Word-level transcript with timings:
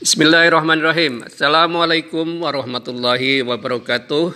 Bismillahirrahmanirrahim. 0.00 1.28
Assalamualaikum 1.28 2.40
warahmatullahi 2.40 3.44
wabarakatuh. 3.44 4.32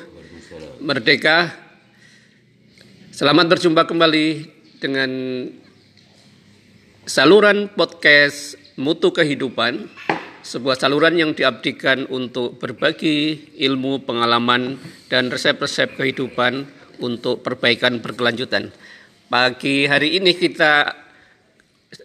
Merdeka. 0.85 1.57
Selamat 3.09 3.49
berjumpa 3.49 3.89
kembali 3.89 4.45
dengan 4.77 5.09
saluran 7.09 7.73
podcast 7.73 8.61
Mutu 8.77 9.09
Kehidupan, 9.09 9.89
sebuah 10.45 10.77
saluran 10.77 11.17
yang 11.17 11.33
diabdikan 11.33 12.13
untuk 12.13 12.61
berbagi 12.61 13.49
ilmu, 13.57 14.05
pengalaman, 14.05 14.77
dan 15.09 15.33
resep-resep 15.33 15.97
kehidupan 15.97 16.69
untuk 17.01 17.41
perbaikan 17.41 18.05
berkelanjutan. 18.05 18.69
Pagi 19.33 19.89
hari 19.89 20.21
ini 20.21 20.37
kita 20.37 20.93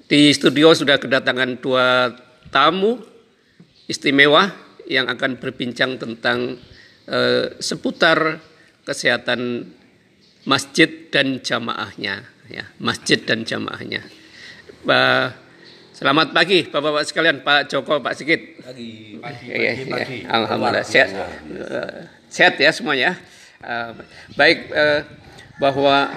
di 0.07 0.31
studio 0.31 0.71
sudah 0.71 0.95
kedatangan 0.95 1.59
dua 1.59 2.15
tamu 2.55 3.18
istimewa 3.89 4.53
yang 4.85 5.09
akan 5.09 5.41
berbincang 5.41 5.97
tentang 5.97 6.61
eh, 7.09 7.57
seputar 7.57 8.37
kesehatan 8.85 9.73
masjid 10.45 10.87
dan 11.09 11.41
jamaahnya 11.41 12.25
ya 12.49 12.65
masjid 12.81 13.21
dan 13.21 13.45
jamaahnya. 13.45 14.01
Bah, 14.81 15.33
selamat 15.93 16.33
pagi 16.33 16.65
bapak-bapak 16.65 17.03
sekalian 17.05 17.37
Pak 17.45 17.69
Joko 17.69 18.01
Pak 18.01 18.13
Sigit. 18.17 18.61
Pagi 18.61 19.19
pagi 19.21 19.45
ya, 19.45 19.57
pagi, 19.57 19.83
ya, 19.85 19.93
pagi. 19.93 20.17
alhamdulillah 20.25 20.85
sehat. 20.85 21.09
Sehat 22.29 22.55
ya 22.57 22.73
semuanya. 22.73 23.17
Uh, 23.59 23.91
baik 24.39 24.71
uh, 24.71 25.03
bahwa 25.59 26.07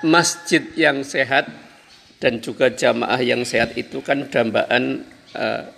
masjid 0.00 0.64
yang 0.74 1.04
sehat 1.04 1.44
dan 2.16 2.40
juga 2.40 2.72
jamaah 2.72 3.20
yang 3.20 3.44
sehat 3.44 3.76
itu 3.76 4.00
kan 4.00 4.24
dambaan 4.32 5.04
uh, 5.36 5.68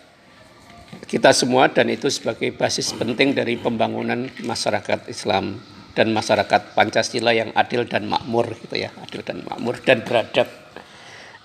kita 1.06 1.30
semua 1.30 1.70
dan 1.70 1.86
itu 1.92 2.10
sebagai 2.10 2.50
basis 2.56 2.90
penting 2.96 3.36
dari 3.36 3.60
pembangunan 3.60 4.26
masyarakat 4.42 5.06
Islam 5.06 5.60
dan 5.94 6.14
masyarakat 6.14 6.78
Pancasila 6.78 7.34
yang 7.34 7.50
adil 7.58 7.86
dan 7.86 8.06
makmur 8.06 8.54
gitu 8.58 8.78
ya, 8.78 8.94
adil 9.02 9.22
dan 9.26 9.42
makmur 9.42 9.82
dan 9.82 10.06
beradab. 10.06 10.46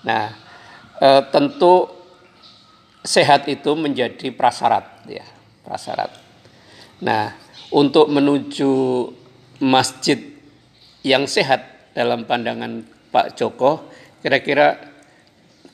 Nah, 0.06 0.30
e, 0.98 1.08
tentu 1.34 1.90
sehat 3.02 3.50
itu 3.50 3.74
menjadi 3.74 4.30
prasyarat 4.30 5.10
ya, 5.10 5.26
prasyarat. 5.66 6.14
Nah, 7.02 7.34
untuk 7.74 8.06
menuju 8.06 8.70
masjid 9.58 10.22
yang 11.02 11.26
sehat 11.26 11.90
dalam 11.92 12.22
pandangan 12.22 12.86
Pak 13.10 13.34
Joko, 13.34 13.90
kira-kira 14.22 14.78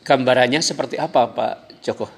gambarannya 0.09 0.65
seperti 0.65 0.97
apa 0.97 1.29
Pak 1.29 1.85
Joko? 1.85 2.09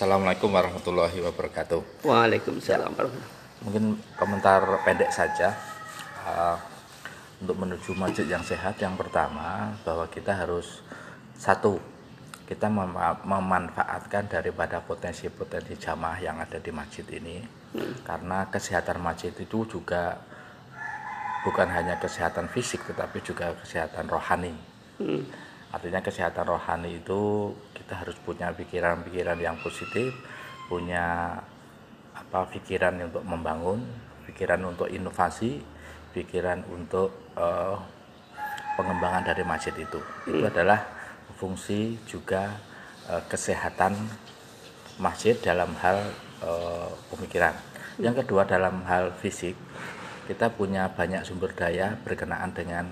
Assalamualaikum 0.00 0.48
warahmatullahi 0.48 1.20
wabarakatuh. 1.28 2.08
Waalaikumsalam. 2.08 2.88
Mungkin 3.60 4.00
komentar 4.16 4.64
pendek 4.80 5.12
saja 5.12 5.52
uh, 6.24 6.56
untuk 7.44 7.60
menuju 7.60 7.92
masjid 8.00 8.24
yang 8.24 8.40
sehat. 8.40 8.80
Yang 8.80 8.96
pertama 8.96 9.76
bahwa 9.84 10.08
kita 10.08 10.32
harus 10.32 10.80
satu 11.36 11.76
kita 12.48 12.72
mem 12.72 12.96
memanfaatkan 13.28 14.24
daripada 14.24 14.80
potensi-potensi 14.80 15.76
jamaah 15.76 16.16
yang 16.16 16.40
ada 16.40 16.56
di 16.56 16.72
masjid 16.72 17.04
ini 17.12 17.44
hmm. 17.76 18.00
karena 18.00 18.48
kesehatan 18.48 19.04
masjid 19.04 19.36
itu 19.36 19.68
juga 19.68 20.16
bukan 21.44 21.68
hanya 21.68 22.00
kesehatan 22.00 22.48
fisik 22.48 22.88
tetapi 22.88 23.20
juga 23.20 23.52
kesehatan 23.52 24.08
rohani. 24.08 24.56
Hmm 24.96 25.50
artinya 25.70 26.02
kesehatan 26.02 26.50
rohani 26.50 26.98
itu 26.98 27.54
kita 27.90 28.06
harus 28.06 28.14
punya 28.22 28.54
pikiran-pikiran 28.54 29.34
yang 29.42 29.58
positif 29.66 30.14
punya 30.70 31.34
apa 32.14 32.46
pikiran 32.54 33.02
untuk 33.02 33.26
membangun 33.26 33.82
pikiran 34.30 34.62
untuk 34.62 34.86
inovasi 34.86 35.58
pikiran 36.14 36.62
untuk 36.70 37.10
uh, 37.34 37.74
pengembangan 38.78 39.26
dari 39.26 39.42
masjid 39.42 39.74
itu 39.74 39.98
itu 40.30 40.38
hmm. 40.38 40.54
adalah 40.54 40.86
fungsi 41.34 41.98
juga 42.06 42.62
uh, 43.10 43.26
kesehatan 43.26 43.98
masjid 45.02 45.34
dalam 45.42 45.74
hal 45.82 45.98
uh, 46.46 46.94
pemikiran 47.10 47.58
yang 47.98 48.14
kedua 48.14 48.46
dalam 48.46 48.86
hal 48.86 49.10
fisik 49.18 49.58
kita 50.30 50.46
punya 50.54 50.86
banyak 50.94 51.26
sumber 51.26 51.50
daya 51.58 51.98
berkenaan 52.06 52.54
dengan 52.54 52.86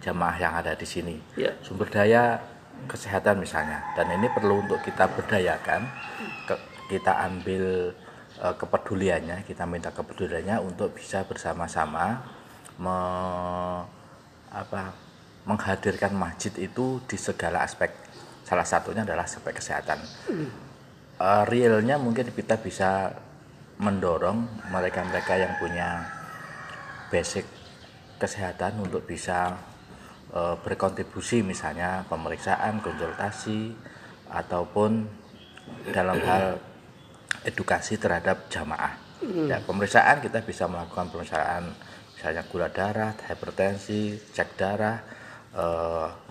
jamaah 0.00 0.40
yang 0.40 0.56
ada 0.56 0.72
di 0.72 0.88
sini. 0.88 1.20
Ya. 1.36 1.52
Sumber 1.60 1.92
daya 1.92 2.40
kesehatan 2.86 3.42
misalnya, 3.42 3.82
dan 3.98 4.12
ini 4.14 4.30
perlu 4.30 4.62
untuk 4.62 4.78
kita 4.84 5.10
berdayakan, 5.10 5.88
ke, 6.46 6.54
kita 6.92 7.26
ambil 7.26 7.92
uh, 8.38 8.54
kepeduliannya, 8.54 9.42
kita 9.42 9.66
minta 9.66 9.90
kepeduliannya 9.90 10.62
untuk 10.62 10.94
bisa 10.94 11.26
bersama-sama 11.26 12.22
me, 12.78 12.98
menghadirkan 15.48 16.12
masjid 16.12 16.52
itu 16.60 17.00
di 17.08 17.16
segala 17.16 17.64
aspek. 17.64 17.90
Salah 18.44 18.64
satunya 18.64 19.04
adalah 19.04 19.24
aspek 19.24 19.56
kesehatan. 19.56 19.98
Uh, 21.18 21.44
realnya 21.48 21.98
mungkin 21.98 22.30
kita 22.30 22.60
bisa 22.60 23.12
mendorong 23.78 24.68
mereka-mereka 24.70 25.34
yang 25.38 25.54
punya 25.58 26.06
basic 27.08 27.46
kesehatan 28.18 28.82
untuk 28.82 29.06
bisa 29.06 29.54
e, 30.32 30.40
berkontribusi 30.62 31.44
misalnya 31.44 32.04
pemeriksaan, 32.08 32.80
konsultasi 32.84 33.72
ataupun 34.28 35.08
dalam 35.92 36.18
hal 36.24 36.60
edukasi 37.44 37.96
terhadap 37.96 38.48
jamaah. 38.52 38.94
Hmm. 39.18 39.50
Ya, 39.50 39.58
pemeriksaan 39.64 40.22
kita 40.22 40.44
bisa 40.46 40.70
melakukan 40.70 41.10
pemeriksaan 41.10 41.74
misalnya 42.14 42.42
gula 42.50 42.68
darah, 42.70 43.14
hipertensi, 43.14 44.18
cek 44.34 44.58
darah, 44.58 44.98
e, 45.54 45.64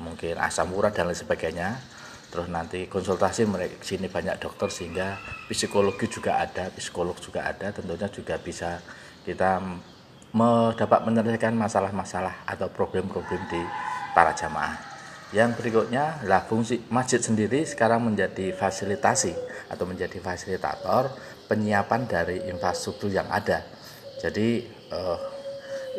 mungkin 0.04 0.36
asam 0.40 0.72
urat 0.76 0.92
dan 0.92 1.08
lain 1.08 1.18
sebagainya. 1.18 1.80
Terus 2.28 2.52
nanti 2.52 2.92
konsultasi 2.92 3.48
mereka 3.48 3.80
sini 3.80 4.12
banyak 4.12 4.36
dokter 4.36 4.68
sehingga 4.68 5.16
psikologi 5.48 6.12
juga 6.12 6.44
ada, 6.44 6.68
psikolog 6.76 7.16
juga 7.24 7.48
ada, 7.48 7.72
tentunya 7.72 8.12
juga 8.12 8.36
bisa 8.36 8.84
kita 9.24 9.64
dapat 10.76 11.00
menyelesaikan 11.08 11.56
masalah-masalah 11.56 12.44
atau 12.48 12.68
problem-problem 12.72 13.42
di 13.48 13.62
para 14.12 14.34
jamaah. 14.36 14.98
Yang 15.36 15.60
berikutnya 15.60 16.24
adalah 16.24 16.48
fungsi 16.48 16.88
masjid 16.88 17.20
sendiri 17.20 17.68
sekarang 17.68 18.00
menjadi 18.00 18.56
fasilitasi 18.56 19.36
atau 19.68 19.84
menjadi 19.84 20.24
fasilitator 20.24 21.12
penyiapan 21.52 22.08
dari 22.08 22.48
infrastruktur 22.48 23.12
yang 23.12 23.28
ada. 23.28 23.68
Jadi 24.24 24.64
eh, 24.72 25.18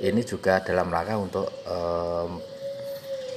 ini 0.00 0.24
juga 0.24 0.64
dalam 0.64 0.88
rangka 0.88 1.14
untuk 1.20 1.46
eh, 1.68 2.28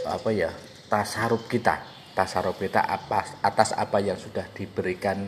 apa 0.08 0.30
ya 0.32 0.52
tasaruf 0.88 1.44
kita, 1.52 1.84
tasaruf 2.16 2.56
kita 2.56 2.88
atas, 2.88 3.36
atas 3.44 3.70
apa 3.76 4.00
yang 4.00 4.16
sudah 4.16 4.48
diberikan 4.56 5.28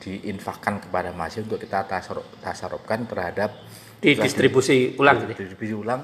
diinfakkan 0.00 0.80
kepada 0.80 1.12
masjid 1.12 1.44
untuk 1.44 1.60
kita 1.60 1.84
tasaruf, 1.84 2.24
tasarufkan 2.40 3.04
terhadap 3.04 3.50
didistribusi 3.98 4.94
ulang 4.98 5.26
gitu 5.26 5.32
ya? 5.34 5.38
distribusi 5.42 5.74
ulang 5.74 6.02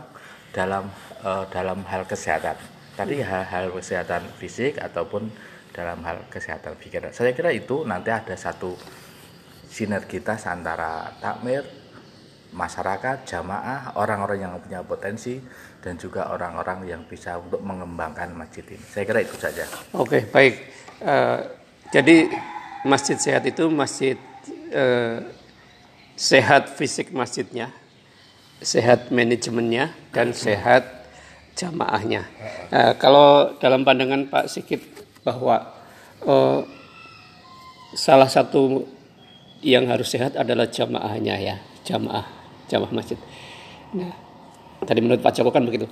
dalam 0.50 0.90
uh, 1.22 1.44
dalam 1.50 1.82
hal 1.86 2.06
kesehatan. 2.06 2.58
Tadi 2.94 3.18
hal-hal 3.18 3.74
kesehatan 3.74 4.22
fisik 4.38 4.78
ataupun 4.78 5.26
dalam 5.74 5.98
hal 6.06 6.30
kesehatan 6.30 6.78
pikiran. 6.78 7.10
Saya 7.10 7.34
kira 7.34 7.50
itu 7.50 7.82
nanti 7.82 8.14
ada 8.14 8.38
satu 8.38 8.78
sinergitas 9.66 10.46
antara 10.46 11.10
takmir 11.18 11.66
masyarakat 12.54 13.26
jamaah 13.26 13.98
orang-orang 13.98 14.46
yang 14.46 14.54
punya 14.62 14.86
potensi 14.86 15.42
dan 15.82 15.98
juga 15.98 16.30
orang-orang 16.30 16.86
yang 16.86 17.02
bisa 17.02 17.34
untuk 17.42 17.58
mengembangkan 17.66 18.30
masjid 18.30 18.62
ini. 18.70 18.86
Saya 18.86 19.02
kira 19.02 19.26
itu 19.26 19.34
saja. 19.34 19.66
Oke 19.90 20.30
baik. 20.30 20.54
Uh, 21.02 21.42
jadi 21.90 22.30
masjid 22.86 23.18
sehat 23.18 23.42
itu 23.42 23.66
masjid 23.66 24.14
uh, 24.70 25.18
sehat 26.14 26.70
fisik 26.78 27.10
masjidnya 27.10 27.74
sehat 28.62 29.10
manajemennya 29.10 29.92
dan 30.14 30.30
sehat 30.30 31.04
jamaahnya. 31.54 32.22
Nah, 32.70 32.92
kalau 32.98 33.54
dalam 33.62 33.86
pandangan 33.86 34.26
Pak 34.26 34.50
Sikit 34.50 34.82
bahwa 35.22 35.62
uh, 36.26 36.60
salah 37.94 38.28
satu 38.28 38.84
yang 39.64 39.88
harus 39.88 40.10
sehat 40.10 40.36
adalah 40.36 40.68
jamaahnya 40.68 41.34
ya, 41.40 41.56
jamaah, 41.86 42.26
jamaah 42.68 42.92
masjid. 42.92 43.16
Nah, 43.94 44.12
tadi 44.84 45.00
menurut 45.00 45.22
Pak 45.22 45.32
Joko 45.38 45.54
kan 45.54 45.64
begitu. 45.64 45.86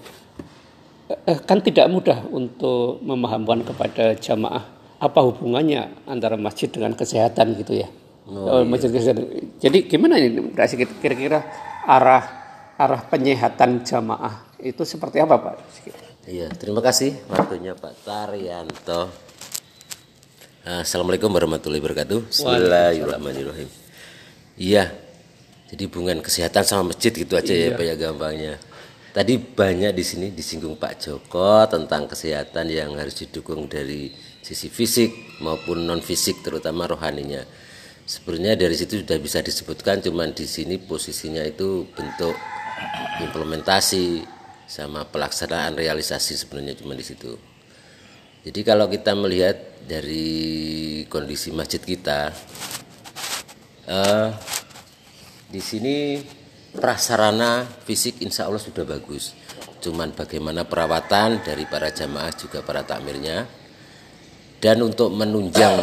Uh, 1.09 1.39
kan 1.47 1.63
tidak 1.63 1.87
mudah 1.89 2.27
untuk 2.29 2.99
memahamkan 3.01 3.63
kepada 3.63 4.19
jamaah 4.19 4.83
apa 5.03 5.19
hubungannya 5.19 6.07
antara 6.07 6.39
masjid 6.39 6.71
dengan 6.71 6.95
kesehatan 6.95 7.59
gitu 7.59 7.75
ya. 7.75 7.89
Oh, 8.23 8.63
iya. 8.63 8.67
masjid 8.67 8.91
kesehatan. 8.91 9.25
Jadi 9.59 9.79
gimana 9.87 10.19
ini 10.19 10.55
Pak 10.55 10.67
Sikit 10.67 10.91
kira-kira 10.99 11.43
arah 11.87 12.42
arah 12.79 13.03
penyehatan 13.05 13.85
jamaah 13.85 14.49
itu 14.63 14.83
seperti 14.87 15.21
apa 15.21 15.37
Pak? 15.37 15.57
Iya, 16.25 16.49
terima 16.55 16.79
kasih 16.79 17.19
waktunya 17.27 17.75
Pak 17.75 18.07
Taryanto. 18.07 19.11
Assalamualaikum 20.63 21.27
warahmatullahi 21.27 21.83
wabarakatuh. 21.83 22.31
Bismillahirrahmanirrahim. 22.31 23.67
Iya. 24.55 24.95
Jadi 25.73 25.89
hubungan 25.89 26.21
kesehatan 26.21 26.63
sama 26.63 26.93
masjid 26.93 27.11
gitu 27.11 27.35
aja 27.35 27.51
ya, 27.51 27.57
iya. 27.57 27.69
ya 27.75 27.79
Pak 27.81 27.85
ya 27.89 27.95
gampangnya. 27.99 28.55
Tadi 29.13 29.35
banyak 29.37 29.93
di 29.93 30.05
sini 30.07 30.27
disinggung 30.31 30.79
Pak 30.79 31.03
Joko 31.03 31.67
tentang 31.69 32.07
kesehatan 32.07 32.71
yang 32.71 32.95
harus 32.95 33.19
didukung 33.19 33.67
dari 33.67 34.13
sisi 34.41 34.71
fisik 34.71 35.41
maupun 35.43 35.85
non 35.85 35.99
fisik 35.99 36.41
terutama 36.47 36.87
rohaninya. 36.87 37.43
Sebenarnya 38.07 38.55
dari 38.55 38.79
situ 38.79 39.03
sudah 39.03 39.19
bisa 39.19 39.43
disebutkan 39.43 39.99
cuman 39.99 40.31
di 40.31 40.47
sini 40.47 40.79
posisinya 40.79 41.43
itu 41.43 41.89
bentuk 41.91 42.35
implementasi 43.23 44.25
sama 44.67 45.05
pelaksanaan 45.05 45.77
realisasi 45.77 46.39
sebenarnya 46.39 46.81
cuma 46.81 46.97
di 46.97 47.05
situ. 47.05 47.37
Jadi 48.43 48.61
kalau 48.67 48.91
kita 48.91 49.15
melihat 49.15 49.55
dari 49.87 51.05
kondisi 51.07 51.55
masjid 51.55 51.79
kita, 51.79 52.35
uh, 53.87 54.29
di 55.47 55.61
sini 55.61 56.19
prasarana 56.73 57.69
fisik 57.85 58.25
insya 58.25 58.49
Allah 58.49 58.59
sudah 58.59 58.83
bagus. 58.83 59.37
Cuman 59.85 60.17
bagaimana 60.17 60.65
perawatan 60.65 61.45
dari 61.45 61.69
para 61.69 61.93
jamaah 61.93 62.33
juga 62.33 62.65
para 62.65 62.83
takmirnya. 62.83 63.45
Dan 64.63 64.79
untuk 64.81 65.11
menunjang 65.11 65.83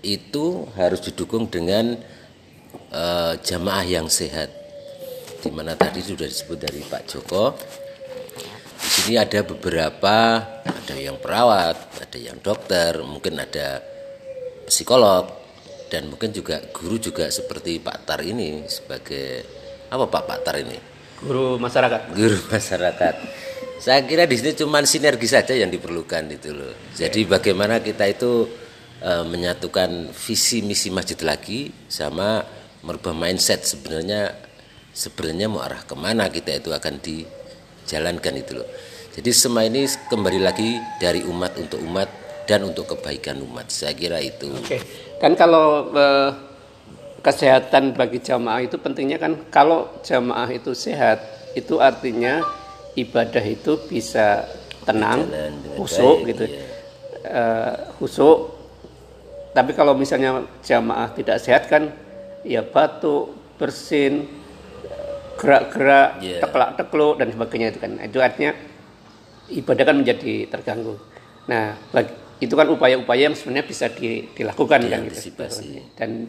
itu 0.00 0.64
harus 0.74 1.04
didukung 1.04 1.46
dengan 1.46 1.94
uh, 2.90 3.36
jamaah 3.36 3.84
yang 3.84 4.08
sehat. 4.08 4.65
Di 5.46 5.54
mana 5.54 5.78
tadi 5.78 6.02
sudah 6.02 6.26
disebut 6.26 6.58
dari 6.58 6.82
Pak 6.82 7.02
Joko, 7.06 7.54
di 8.82 8.88
sini 8.90 9.14
ada 9.14 9.46
beberapa, 9.46 10.42
ada 10.66 10.94
yang 10.98 11.22
perawat, 11.22 12.02
ada 12.02 12.18
yang 12.18 12.42
dokter, 12.42 12.98
mungkin 13.06 13.38
ada 13.38 13.78
psikolog, 14.66 15.30
dan 15.86 16.10
mungkin 16.10 16.34
juga 16.34 16.58
guru 16.74 16.98
juga 16.98 17.30
seperti 17.30 17.78
Pak 17.78 18.02
Tar 18.02 18.26
ini 18.26 18.66
sebagai 18.66 19.46
apa 19.86 20.10
Pak 20.10 20.22
Pak 20.26 20.38
Tar 20.42 20.56
ini? 20.58 20.78
Guru 21.22 21.62
masyarakat. 21.62 22.00
Guru 22.10 22.38
masyarakat. 22.50 23.14
Saya 23.78 24.02
kira 24.02 24.26
di 24.26 24.34
sini 24.34 24.56
cuma 24.58 24.82
sinergi 24.82 25.28
saja 25.30 25.54
yang 25.54 25.70
diperlukan 25.70 26.26
itu 26.32 26.50
loh. 26.50 26.74
Jadi 26.96 27.22
bagaimana 27.28 27.78
kita 27.78 28.08
itu 28.08 28.50
e, 28.98 29.12
menyatukan 29.24 30.10
visi 30.10 30.64
misi 30.64 30.90
masjid 30.90 31.16
lagi 31.22 31.70
sama 31.86 32.42
merubah 32.82 33.12
mindset 33.14 33.62
sebenarnya 33.62 34.45
sebenarnya 34.96 35.52
mau 35.52 35.60
arah 35.60 35.84
ke 35.84 35.92
mana 35.92 36.32
kita 36.32 36.56
itu 36.56 36.72
akan 36.72 36.96
di 37.04 37.28
jalankan 37.84 38.34
itu 38.40 38.56
loh. 38.56 38.68
Jadi 39.12 39.30
semua 39.36 39.68
ini 39.68 39.84
kembali 39.84 40.40
lagi 40.40 40.80
dari 40.96 41.20
umat 41.28 41.60
untuk 41.60 41.84
umat 41.84 42.08
dan 42.48 42.64
untuk 42.64 42.96
kebaikan 42.96 43.44
umat. 43.44 43.68
Saya 43.68 43.92
kira 43.92 44.16
itu. 44.24 44.48
Oke. 44.56 44.80
Kan 45.20 45.36
kalau 45.36 45.92
eh, 45.92 46.30
kesehatan 47.20 47.92
bagi 47.92 48.24
jamaah 48.24 48.64
itu 48.64 48.80
pentingnya 48.80 49.20
kan 49.20 49.36
kalau 49.52 50.00
jamaah 50.00 50.48
itu 50.48 50.72
sehat 50.72 51.20
itu 51.52 51.76
artinya 51.80 52.40
ibadah 52.96 53.44
itu 53.44 53.76
bisa 53.88 54.48
tenang, 54.88 55.28
khusyuk 55.76 56.24
gitu. 56.30 56.44
Iya. 56.46 56.64
Uh, 57.26 57.74
khusyuk. 57.98 58.54
Tapi 59.50 59.72
kalau 59.74 59.96
misalnya 59.98 60.46
jamaah 60.62 61.10
tidak 61.16 61.42
sehat 61.42 61.66
kan 61.66 61.90
ya 62.46 62.62
batuk, 62.62 63.34
bersin, 63.58 64.28
gerak-gerak, 65.36 66.08
yeah. 66.24 66.40
teklak-tekluk 66.40 67.20
dan 67.20 67.28
sebagainya 67.32 67.68
itu 67.76 67.78
kan. 67.78 67.92
Itu 68.00 68.18
artinya 68.24 68.52
ibadah 69.52 69.84
kan 69.86 69.96
menjadi 70.00 70.34
terganggu. 70.50 70.96
Nah, 71.46 71.78
bagi, 71.94 72.12
itu 72.42 72.52
kan 72.52 72.68
upaya-upaya 72.68 73.32
yang 73.32 73.36
sebenarnya 73.36 73.66
bisa 73.68 73.86
di, 73.88 74.28
dilakukan 74.34 74.80
kan 74.90 75.00
gitu. 75.08 75.44
Dan 75.96 76.28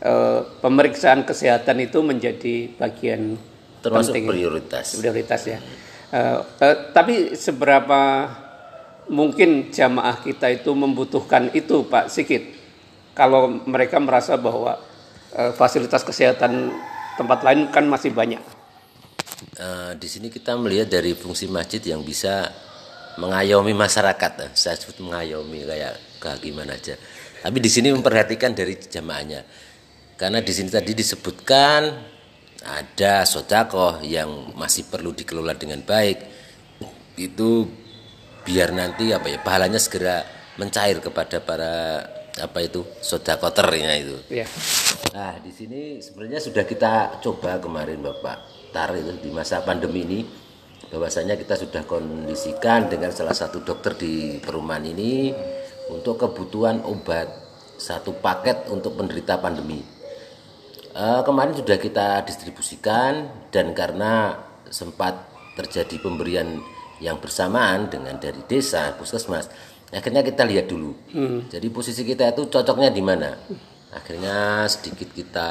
e, 0.00 0.12
pemeriksaan 0.60 1.24
kesehatan 1.24 1.80
itu 1.80 2.04
menjadi 2.04 2.76
bagian 2.76 3.40
termasuk 3.80 4.12
penting, 4.12 4.28
prioritas. 4.28 4.86
Prioritas 5.00 5.42
ya. 5.48 5.58
E, 6.12 6.20
e, 6.60 6.66
tapi 6.92 7.32
seberapa 7.38 8.28
mungkin 9.08 9.70
jamaah 9.70 10.20
kita 10.20 10.50
itu 10.50 10.74
membutuhkan 10.74 11.54
itu 11.56 11.86
Pak 11.88 12.12
Sikit? 12.12 12.42
Kalau 13.16 13.48
mereka 13.64 13.96
merasa 13.96 14.36
bahwa 14.36 14.76
e, 15.32 15.56
fasilitas 15.56 16.04
kesehatan 16.04 16.68
tempat 17.16 17.42
lain 17.42 17.72
kan 17.72 17.84
masih 17.88 18.12
banyak. 18.12 18.40
Uh, 19.56 19.92
di 19.96 20.08
sini 20.08 20.28
kita 20.32 20.56
melihat 20.56 20.88
dari 20.88 21.12
fungsi 21.12 21.48
masjid 21.48 21.80
yang 21.80 22.04
bisa 22.04 22.52
mengayomi 23.16 23.72
masyarakat. 23.72 24.52
Saya 24.52 24.76
sebut 24.76 25.00
mengayomi 25.04 25.64
kayak 25.64 26.20
kehakiman 26.20 26.68
aja. 26.72 26.96
Tapi 27.40 27.58
di 27.60 27.70
sini 27.72 27.92
memperhatikan 27.92 28.52
dari 28.52 28.76
jamaahnya. 28.76 29.44
Karena 30.16 30.40
di 30.40 30.52
sini 30.52 30.72
tadi 30.72 30.96
disebutkan 30.96 31.80
ada 32.64 33.28
sodako 33.28 34.00
yang 34.00 34.56
masih 34.56 34.88
perlu 34.88 35.12
dikelola 35.12 35.52
dengan 35.56 35.84
baik. 35.84 36.18
Itu 37.16 37.68
biar 38.44 38.72
nanti 38.72 39.12
apa 39.12 39.26
ya 39.28 39.38
pahalanya 39.42 39.80
segera 39.80 40.24
mencair 40.56 41.00
kepada 41.04 41.42
para 41.44 41.74
apa 42.36 42.58
itu 42.60 42.84
sodakoternya 43.00 43.92
itu. 43.96 44.16
Ya. 44.28 44.46
Nah 45.16 45.40
di 45.40 45.52
sini 45.52 46.04
sebenarnya 46.04 46.40
sudah 46.44 46.64
kita 46.68 47.20
coba 47.24 47.56
kemarin 47.56 48.04
bapak 48.04 48.70
tar 48.76 48.92
itu 48.92 49.12
di 49.24 49.30
masa 49.32 49.64
pandemi 49.64 50.04
ini 50.04 50.20
bahwasanya 50.92 51.34
kita 51.34 51.56
sudah 51.56 51.82
kondisikan 51.88 52.86
dengan 52.92 53.10
salah 53.10 53.34
satu 53.34 53.64
dokter 53.64 53.96
di 53.96 54.38
perumahan 54.38 54.84
ini 54.86 55.32
untuk 55.90 56.20
kebutuhan 56.20 56.84
obat 56.84 57.26
satu 57.76 58.16
paket 58.20 58.68
untuk 58.68 58.96
penderita 58.96 59.40
pandemi. 59.40 59.80
E, 60.92 61.04
kemarin 61.24 61.56
sudah 61.56 61.76
kita 61.76 62.22
distribusikan 62.24 63.28
dan 63.52 63.72
karena 63.76 64.36
sempat 64.68 65.28
terjadi 65.56 66.00
pemberian 66.00 66.60
yang 67.00 67.20
bersamaan 67.20 67.92
dengan 67.92 68.16
dari 68.16 68.40
desa 68.48 68.96
puskesmas 68.96 69.48
akhirnya 69.94 70.22
kita 70.26 70.42
lihat 70.42 70.66
dulu. 70.66 70.90
Hmm. 71.14 71.46
jadi 71.46 71.66
posisi 71.70 72.02
kita 72.02 72.34
itu 72.34 72.50
cocoknya 72.50 72.90
di 72.90 73.02
mana? 73.02 73.30
Akhirnya 73.94 74.66
sedikit 74.68 75.08
kita 75.14 75.48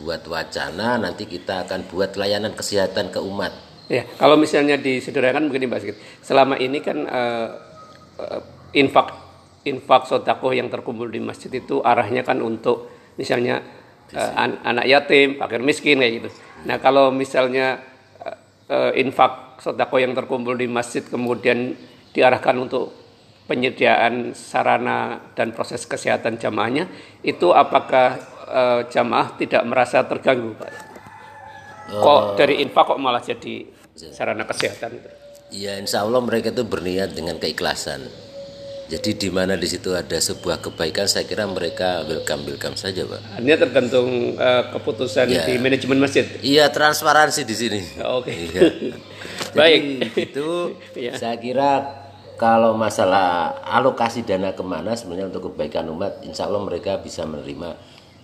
buat 0.00 0.22
wacana 0.26 0.96
nanti 0.96 1.26
kita 1.26 1.66
akan 1.66 1.90
buat 1.90 2.14
layanan 2.14 2.54
kesehatan 2.54 3.10
ke 3.10 3.20
umat. 3.20 3.52
Ya 3.90 4.06
kalau 4.16 4.38
misalnya 4.38 4.78
disederhanakan 4.78 5.50
begini 5.50 5.66
mbak 5.66 5.80
Sigit. 5.82 5.98
Selama 6.22 6.54
ini 6.56 6.78
kan 6.78 6.98
uh, 7.10 7.48
uh, 8.22 8.40
infak 8.74 9.10
infak 9.66 10.06
sodako 10.06 10.54
yang 10.54 10.70
terkumpul 10.70 11.10
di 11.10 11.18
masjid 11.18 11.50
itu 11.50 11.82
arahnya 11.82 12.22
kan 12.22 12.38
untuk 12.38 12.88
misalnya 13.18 13.60
uh, 14.14 14.32
an 14.38 14.62
anak 14.62 14.86
yatim 14.86 15.36
fakir 15.42 15.60
miskin 15.60 15.98
kayak 15.98 16.12
gitu. 16.22 16.28
Nah 16.70 16.78
kalau 16.78 17.10
misalnya 17.10 17.82
uh, 18.22 18.36
uh, 18.70 18.92
infak 18.94 19.58
sodako 19.58 19.98
yang 19.98 20.14
terkumpul 20.14 20.54
di 20.54 20.70
masjid 20.70 21.02
kemudian 21.02 21.74
diarahkan 22.14 22.56
untuk 22.62 22.94
penyediaan 23.50 24.30
sarana 24.30 25.18
dan 25.34 25.50
proses 25.50 25.82
kesehatan 25.82 26.38
jamaahnya 26.38 26.86
itu 27.26 27.50
apakah 27.50 28.22
e, 28.46 28.62
jamaah 28.94 29.34
tidak 29.34 29.66
merasa 29.66 30.06
terganggu 30.06 30.54
Pak? 30.54 30.70
Kok 31.90 32.06
uh, 32.06 32.26
dari 32.38 32.62
infak 32.62 32.94
kok 32.94 33.02
malah 33.02 33.18
jadi 33.18 33.66
sarana 34.14 34.46
kesehatan 34.46 35.02
itu? 35.02 35.10
Ya 35.50 35.74
insya 35.74 36.06
Allah 36.06 36.22
mereka 36.22 36.54
itu 36.54 36.62
berniat 36.62 37.18
dengan 37.18 37.42
keikhlasan. 37.42 38.06
Jadi 38.90 39.14
di 39.14 39.30
mana 39.30 39.54
di 39.54 39.70
situ 39.70 39.94
ada 39.94 40.18
sebuah 40.18 40.58
kebaikan, 40.62 41.06
saya 41.06 41.22
kira 41.22 41.46
mereka 41.46 42.02
welcome 42.06 42.42
welcome 42.42 42.74
saja, 42.74 43.06
Pak. 43.06 43.38
Ini 43.38 43.54
tergantung 43.54 44.34
uh, 44.34 44.66
keputusan 44.74 45.30
ya. 45.30 45.46
di 45.46 45.62
manajemen 45.62 45.98
masjid. 46.02 46.26
Iya 46.42 46.70
transparansi 46.74 47.46
di 47.46 47.54
sini. 47.54 47.80
Oke. 48.02 48.30
Okay. 48.30 48.38
Iya. 48.50 48.60
Baik. 49.58 49.80
itu 50.14 50.48
ya. 51.06 51.14
saya 51.18 51.38
kira 51.38 51.99
kalau 52.40 52.72
masalah 52.72 53.60
alokasi 53.68 54.24
dana 54.24 54.56
ke 54.56 54.64
mana 54.64 54.96
sebenarnya 54.96 55.28
untuk 55.28 55.52
kebaikan 55.52 55.84
umat, 55.92 56.24
insya 56.24 56.48
Allah 56.48 56.64
mereka 56.64 56.96
bisa 56.96 57.28
menerima. 57.28 57.76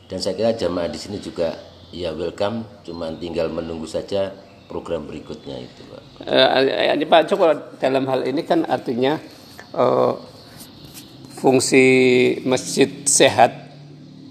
Dan 0.08 0.25
saya 0.25 0.32
kira 0.32 0.56
jamaah 0.56 0.88
di 0.88 0.96
sini 0.96 1.20
juga 1.20 1.52
ya 1.92 2.16
welcome, 2.16 2.64
cuman 2.88 3.20
tinggal 3.20 3.52
menunggu 3.52 3.85
saja 3.85 4.32
program 4.73 5.04
berikutnya 5.04 5.61
itu, 5.61 5.85
Pak. 5.92 6.02
Uh, 6.32 7.04
Pak 7.04 7.23
Joko 7.28 7.44
dalam 7.76 8.08
hal 8.08 8.25
ini 8.25 8.40
kan 8.40 8.64
artinya 8.64 9.20
uh, 9.76 10.16
fungsi 11.37 11.85
masjid 12.49 12.88
sehat 13.04 13.68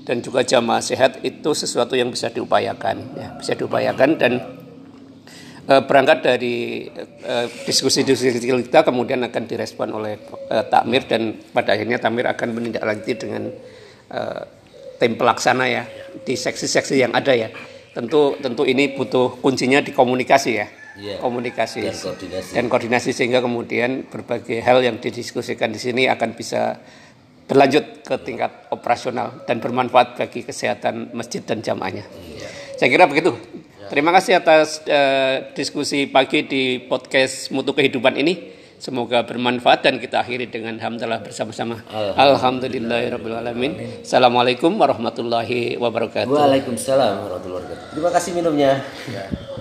dan 0.10 0.26
juga 0.26 0.42
jamaah 0.42 0.82
sehat 0.82 1.22
itu 1.22 1.54
sesuatu 1.54 1.94
yang 1.94 2.10
bisa 2.10 2.34
diupayakan, 2.34 2.98
ya, 3.22 3.38
bisa 3.38 3.54
diupayakan 3.54 4.18
dan 4.18 4.65
berangkat 5.66 6.22
dari 6.22 6.86
uh, 7.26 7.50
diskusi-diskusi 7.66 8.38
kita 8.38 8.86
kemudian 8.86 9.26
akan 9.26 9.44
direspon 9.50 9.90
oleh 9.98 10.22
uh, 10.54 10.62
takmir 10.70 11.10
dan 11.10 11.42
pada 11.50 11.74
akhirnya 11.74 11.98
takmir 11.98 12.30
akan 12.30 12.54
menindaklanjuti 12.54 13.14
dengan 13.18 13.50
uh, 14.14 14.42
tim 15.02 15.18
pelaksana 15.18 15.66
ya 15.66 15.84
di 16.22 16.38
seksi-seksi 16.38 17.02
yang 17.02 17.14
ada 17.18 17.34
ya. 17.34 17.50
Tentu 17.96 18.38
tentu 18.38 18.68
ini 18.68 18.94
butuh 18.94 19.42
kuncinya 19.42 19.82
di 19.82 19.90
komunikasi 19.90 20.52
ya. 20.54 20.68
Yeah. 20.96 21.20
Komunikasi 21.20 21.92
dan 21.92 21.96
koordinasi. 21.98 22.52
dan 22.56 22.66
koordinasi 22.72 23.10
sehingga 23.12 23.44
kemudian 23.44 24.08
berbagai 24.08 24.64
hal 24.64 24.80
yang 24.80 25.02
didiskusikan 25.02 25.74
di 25.74 25.80
sini 25.82 26.08
akan 26.08 26.38
bisa 26.38 26.80
berlanjut 27.46 28.06
ke 28.06 28.16
tingkat 28.24 28.72
operasional 28.72 29.44
dan 29.44 29.60
bermanfaat 29.60 30.18
bagi 30.18 30.42
kesehatan 30.48 31.12
masjid 31.12 31.44
dan 31.44 31.60
jamaahnya. 31.60 32.06
Saya 32.80 32.90
kira 32.90 33.06
begitu. 33.12 33.36
Terima 33.86 34.10
kasih 34.10 34.42
atas 34.42 34.82
uh, 34.90 35.54
diskusi 35.54 36.10
pagi 36.10 36.42
di 36.46 36.82
podcast 36.82 37.54
Mutu 37.54 37.78
Kehidupan 37.78 38.18
ini. 38.18 38.56
Semoga 38.76 39.24
bermanfaat 39.24 39.88
dan 39.88 40.02
kita 40.02 40.20
akhiri 40.20 40.52
dengan 40.52 40.76
hamdalah 40.78 41.24
bersama-sama. 41.24 41.80
Alhamdulillahirrahmanirrahim. 42.20 44.04
Assalamualaikum 44.04 44.76
warahmatullahi 44.76 45.80
wabarakatuh. 45.80 46.28
Waalaikumsalam 46.28 47.24
warahmatullahi 47.24 47.62
wabarakatuh. 47.66 47.94
Terima 47.96 48.12
kasih 48.12 48.32
minumnya. 48.36 48.84
Ya. 49.08 49.55